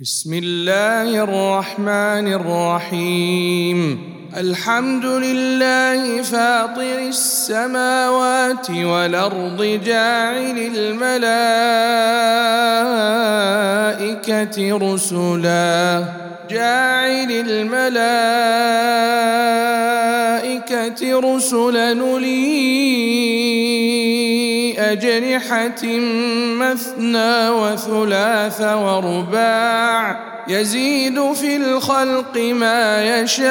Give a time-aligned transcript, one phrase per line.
[0.00, 3.98] بسم الله الرحمن الرحيم.
[4.36, 11.16] الحمد لله فاطر السماوات والأرض جاعل الملائكة
[14.76, 16.04] رسلا.
[16.50, 18.16] جاعل الملائكة
[21.20, 21.94] رسلا.
[21.94, 23.75] نُلِي
[24.92, 25.86] أجنحة
[26.58, 33.46] مثنى وثلاث ورباع يزيد في الخلق ما يشاء.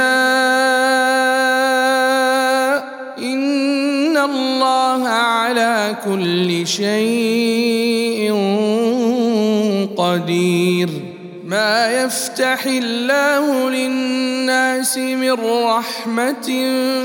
[3.20, 8.34] إن الله على كل شيء
[9.98, 10.90] قدير.
[11.46, 15.32] ما يفتح الله للناس من
[15.64, 16.50] رحمة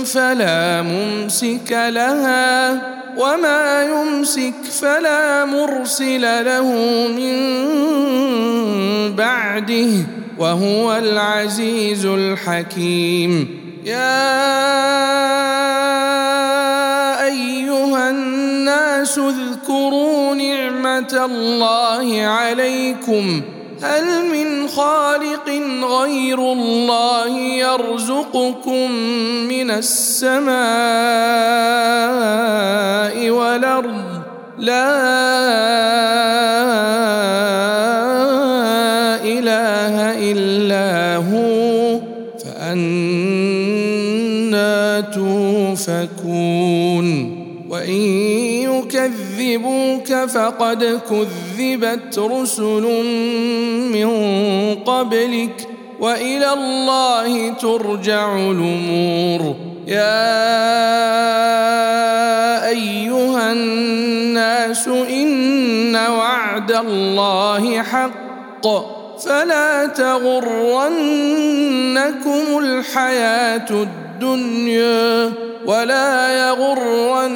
[0.05, 3.00] فلا ممسك لها.
[3.17, 6.69] وما يمسك فلا مرسل له
[7.09, 7.37] من
[9.17, 9.91] بعده
[10.39, 14.31] وهو العزيز الحكيم يا
[17.25, 23.43] ايها الناس اذكروا نعمه الله عليكم
[23.83, 25.49] هل من خالق
[25.85, 28.91] غير الله يرزقكم
[29.49, 30.51] من السماء
[33.31, 34.21] والأرض؟
[34.59, 34.91] لا
[39.25, 39.95] إله
[40.31, 42.01] إلا هو
[42.45, 43.41] فأنا
[45.01, 46.71] توفكون.
[47.71, 48.01] وإن
[48.67, 51.01] يكذبوك فقد
[51.61, 52.83] كذبت رسل
[53.93, 54.11] من
[54.75, 55.69] قبلك
[56.01, 59.57] وإلى الله ترجع الأمور.
[59.87, 60.29] يا
[62.69, 68.67] أيها الناس إن وعد الله حق.
[69.25, 70.99] فلا تغرنكم
[72.59, 74.10] الحياة الدنيا
[75.67, 77.31] ولا يغرنكم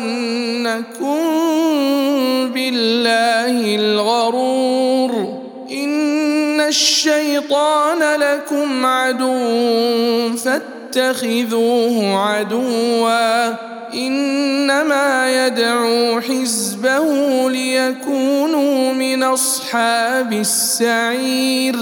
[2.55, 13.49] بالله الغرور إن الشيطان لكم عدو فاتخذوه عدوا
[13.95, 21.77] إنما يدعو حزبه ليكونوا من أصحاب السعير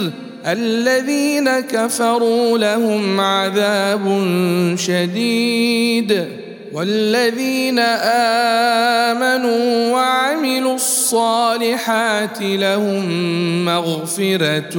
[0.46, 4.26] الذين كفروا لهم عذاب
[4.78, 6.24] شديد
[6.72, 7.78] والذين
[9.08, 13.04] آمنوا وعملوا الصالحات لهم
[13.64, 14.78] مغفرة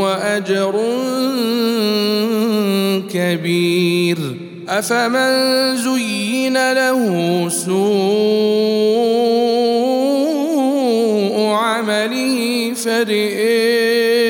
[0.00, 0.74] وأجر
[3.12, 4.18] كبير.
[4.68, 7.80] أفمن زين له سوء
[11.52, 14.29] عمله فرئه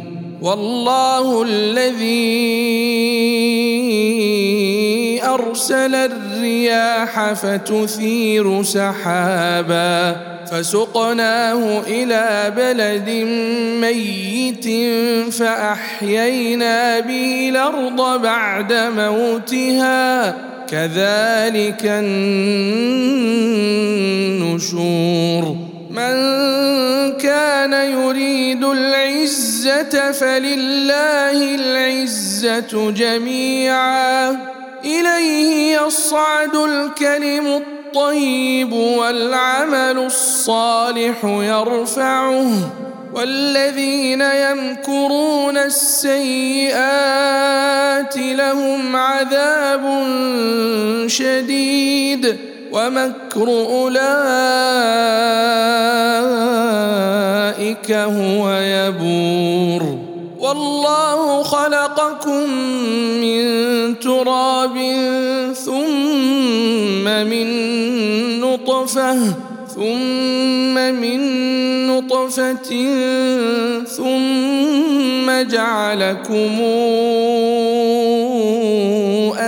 [0.41, 2.01] والله الذي
[5.23, 10.15] أرسل الرياح فتثير سحابا
[10.51, 13.09] فسقناه إلى بلد
[13.81, 14.67] ميت
[15.33, 20.35] فأحيينا به الأرض بعد موتها
[20.67, 21.85] كذلك
[24.51, 26.13] النشور من
[27.17, 34.29] كان يريد العزة فلله العزة جميعا.
[34.85, 42.51] إليه يصعد الكلم الطيب والعمل الصالح يرفعه.
[43.13, 46.77] والذين يمكرون السيئات
[48.17, 50.03] لهم عذاب
[51.07, 52.50] شديد.
[52.71, 54.01] ومكر أولئك
[57.91, 60.11] هو يبور.
[60.39, 62.49] والله خلقكم
[63.21, 64.75] من تراب
[65.53, 67.47] ثم من
[68.41, 69.17] نطفة
[69.75, 71.21] ثم من
[71.87, 72.71] نطفة
[73.85, 76.61] ثم جعلكم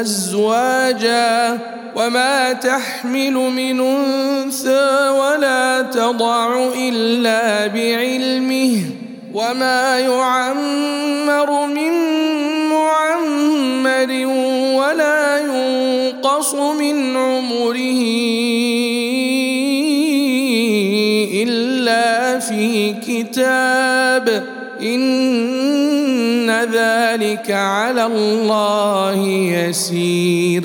[0.01, 1.59] أزواجا
[1.95, 8.81] وما تحمل من أنثى ولا تضع إلا بعلمه
[9.33, 11.91] وما يعمر من
[12.69, 14.11] معمر
[14.75, 18.01] ولا ينقص من عمره
[21.43, 24.43] إلا في كتاب
[24.81, 25.12] إن
[27.33, 30.63] ذلك على الله يسير.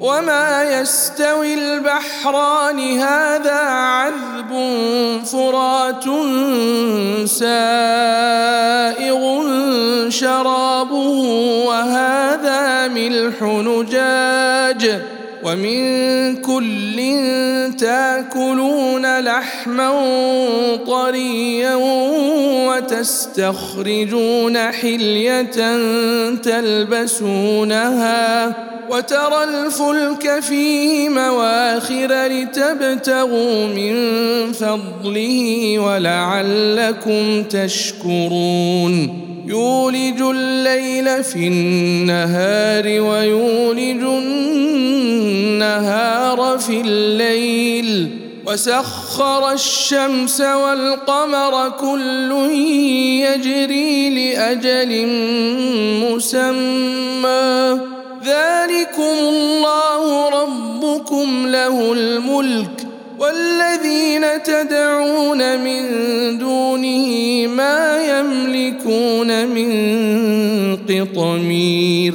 [0.00, 4.52] وما يستوي البحران هذا عذب
[5.24, 6.04] فرات
[7.28, 9.22] سائغ
[10.08, 11.08] شرابه
[11.66, 15.00] وهذا ملح نجاج.
[15.44, 16.96] ومن كل
[17.78, 19.90] تاكلون لحما
[20.86, 21.74] طريا
[22.76, 25.50] وتستخرجون حلية
[26.42, 28.06] تلبسونها
[28.90, 33.94] وترى الفلك فيه مواخر لتبتغوا من
[34.52, 39.22] فضله ولعلكم تشكرون.
[39.46, 44.02] يولج الليل في النهار ويولج
[45.52, 48.15] النهار في الليل.
[48.56, 52.32] وسخر الشمس والقمر كل
[53.20, 55.06] يجري لأجل
[56.02, 57.80] مسمى.
[58.24, 62.86] ذلكم الله ربكم له الملك
[63.18, 65.82] والذين تدعون من
[66.38, 67.08] دونه
[67.46, 67.80] ما
[68.18, 69.70] يملكون من
[70.76, 72.14] قطمير.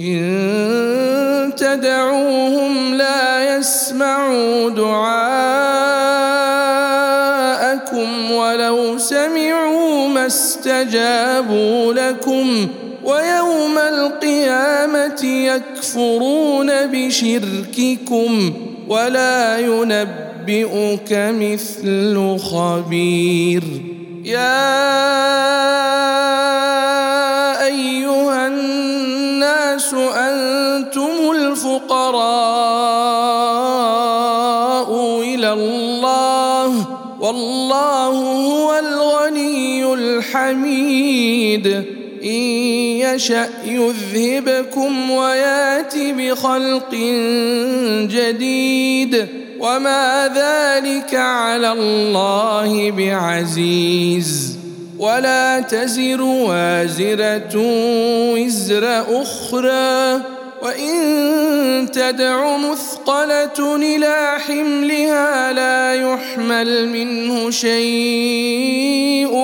[0.00, 2.75] إن تدعوهم
[3.66, 5.30] يسمعوا دعاءكم
[8.30, 12.68] ولو سمعوا ما استجابوا لكم
[13.04, 18.52] ويوم القيامة يكفرون بشرككم
[18.88, 23.62] ولا ينبئك مثل خبير.
[24.24, 24.86] يا
[27.66, 33.25] أيها الناس أنتم الفقراء.
[37.26, 41.66] والله هو الغني الحميد.
[42.24, 42.40] إن
[43.00, 46.94] يشأ يذهبكم ويأت بخلق
[48.10, 49.26] جديد.
[49.60, 54.58] وما ذلك على الله بعزيز.
[54.98, 57.52] ولا تزر وازرة
[58.34, 60.35] وزر أخرى.
[60.66, 69.34] وان تدع مثقله إلى حملها لا يحمل منه شيء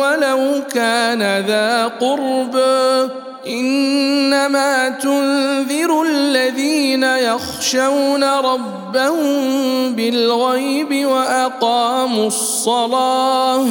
[0.00, 3.12] ولو كان ذا قربى
[3.46, 13.66] انما تنذر الذين يخشون ربهم بالغيب واقاموا الصلاه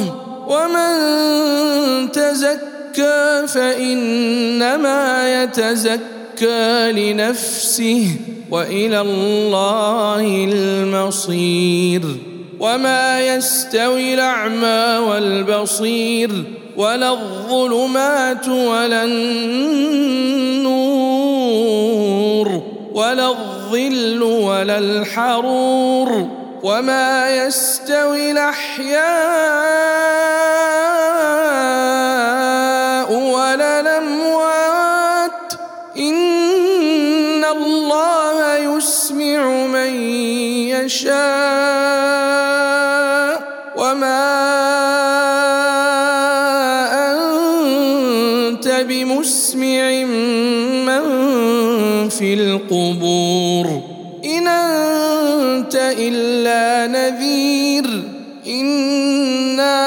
[0.48, 8.06] ومن تزكى فانما يتزكى لنفسه
[8.50, 12.02] والى الله المصير
[12.60, 16.30] وما يستوي الاعمى والبصير
[16.76, 19.44] ولا الظلمات ولا النور
[22.94, 26.28] ولا الظل ولا الحرور
[26.62, 29.54] وما يستوي الاحياء
[40.84, 41.14] يشاء
[43.76, 44.24] وما
[47.12, 50.04] أنت بمسمع
[50.84, 51.04] من
[52.08, 53.66] في القبور.
[54.24, 58.02] إن أنت إلا نذير.
[58.46, 59.84] إنا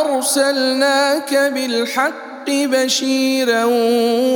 [0.00, 3.64] أرسلناك بالحق بشيرا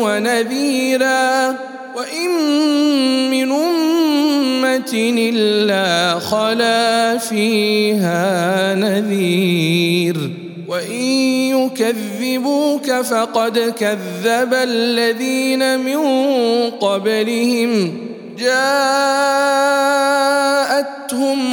[0.02, 1.56] ونذيرا.
[1.96, 2.30] وإن
[3.30, 3.52] من
[4.56, 10.30] امه الا خلا فيها نذير
[10.68, 11.02] وان
[11.56, 16.00] يكذبوك فقد كذب الذين من
[16.70, 17.98] قبلهم
[18.38, 18.66] جاءتهم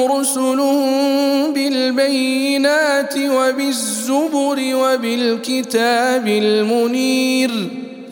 [0.03, 7.51] رسلهم بالبينات وبالزبر وبالكتاب المنير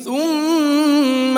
[0.06, 1.38] ثم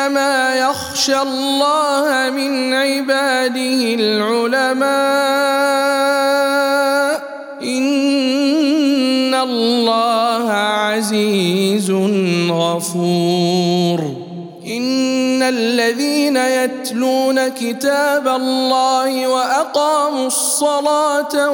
[0.00, 4.90] إنما يخشى الله من عباده العلماء.
[7.62, 11.90] إن الله عزيز
[12.50, 14.09] غفور.
[15.90, 21.50] الذين يتلون كتاب الله وأقاموا الصلاة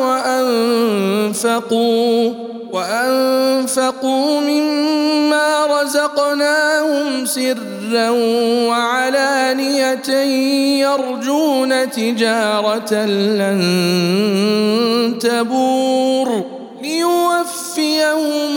[1.36, 2.32] وأنفقوا
[2.72, 8.10] وأنفقوا مما رزقناهم سرا
[8.68, 10.10] وعلانية
[10.80, 13.58] يرجون تجارة لن
[15.20, 16.44] تبور
[16.82, 18.56] ليوفيهم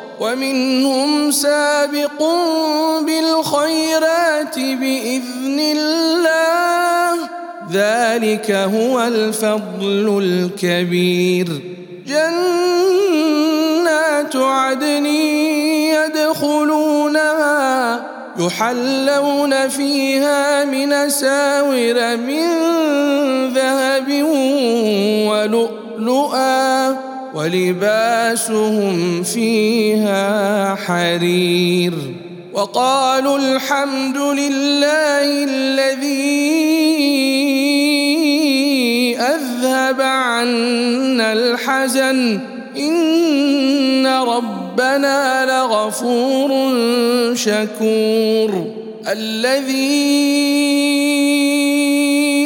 [0.21, 2.19] ومنهم سابق
[3.01, 7.13] بالخيرات بإذن الله.
[7.71, 11.47] ذلك هو الفضل الكبير.
[12.07, 12.35] جنات
[14.35, 15.05] عدن
[16.45, 17.41] يدخلونها
[18.39, 22.47] يحلون فيها من ساور من
[23.53, 24.23] ذهب
[25.29, 27.10] ولؤلؤا.
[27.33, 31.93] ولباسهم فيها حرير
[32.53, 36.41] وقالوا الحمد لله الذي
[39.19, 42.39] أذهب عنا الحزن.
[42.77, 46.49] إن ربنا لغفور
[47.35, 48.71] شكور.
[49.07, 50.51] الذي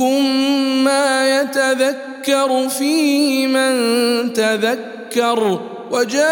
[0.00, 0.24] نعمركم
[0.84, 5.60] ما يتذكر فيه من تذكر
[5.90, 6.26] وجاءكم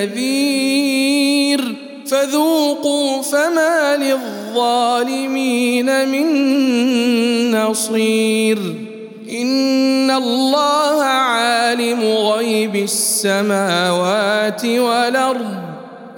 [0.00, 1.74] النذير
[2.06, 6.30] فذوقوا فما للظالمين من
[7.50, 8.58] نصير
[9.30, 15.69] ان الله عالم غيب السماوات والارض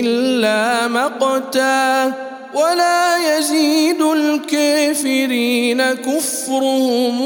[0.00, 2.12] إلا مقتا
[2.54, 7.20] ولا يزيد الكافرين كفرهم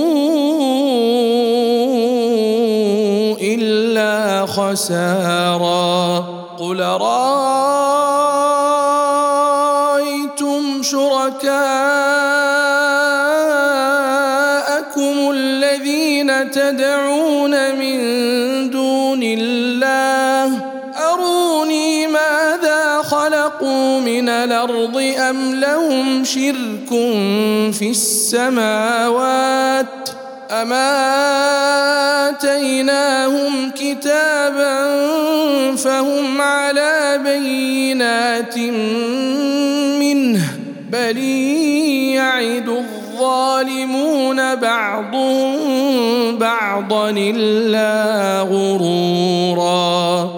[3.41, 6.19] إلا خسارا
[6.59, 7.68] قل رايتم
[26.89, 29.87] شرك في السماوات
[30.51, 31.09] أما
[32.29, 34.97] آتيناهم كتابا
[35.77, 38.59] فهم على بينات
[39.99, 40.41] منه
[40.93, 41.19] بل
[42.15, 45.57] يعد الظالمون بعضهم
[46.39, 50.38] بعضا إلا غرورا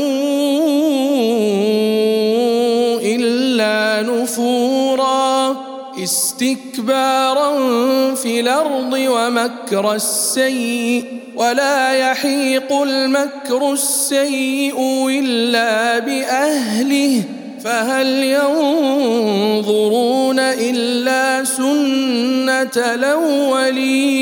[6.03, 7.51] استكبارا
[8.15, 11.05] في الأرض ومكر السيء
[11.35, 17.23] ولا يحيق المكر السيء إلا بأهله
[17.63, 19.71] فهل ينظرون
[20.39, 24.21] إلا سنة الأولين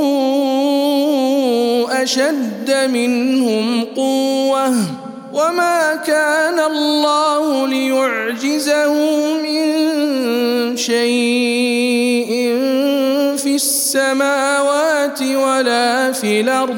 [2.03, 4.73] أشد منهم قوة
[5.33, 8.93] وما كان الله ليعجزه
[9.37, 9.61] من
[10.77, 12.31] شيء
[13.37, 16.77] في السماوات ولا في الأرض.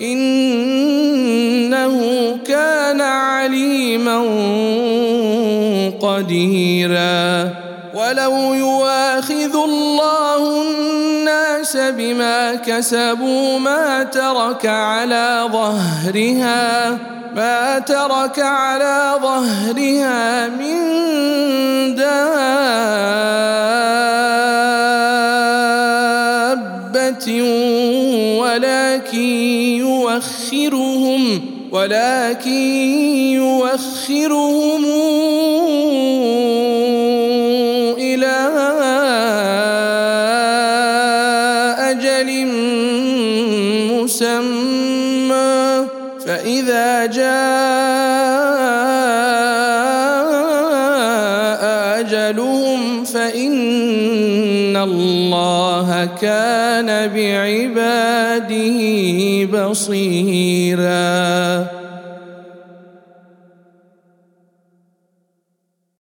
[0.00, 1.96] إنه
[2.46, 4.18] كان عليما
[6.00, 7.50] قديرا.
[7.94, 10.65] ولو يواخذ الله
[11.90, 16.98] بما كسبوا ما ترك على ظهرها
[17.36, 20.76] ما ترك على ظهرها من
[21.94, 22.66] دابة
[28.40, 29.18] ولكن
[29.78, 31.40] يوخرهم
[31.72, 32.50] ولكن
[33.36, 34.84] يوخرهم
[56.24, 56.55] الله